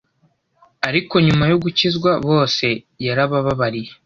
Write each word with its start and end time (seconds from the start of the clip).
ariko 0.87 1.13
nyuma 1.25 1.45
yo 1.51 1.57
gukizwa 1.63 2.11
bose 2.29 2.67
yarababariye 3.05 3.91